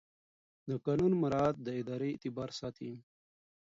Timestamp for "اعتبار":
2.13-2.49